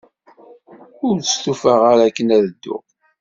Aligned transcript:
Ur 1.07 1.15
stufaɣ 1.21 1.81
ara 1.91 2.03
akken 2.07 2.33
ad 2.35 2.41
dduɣ. 2.49 2.83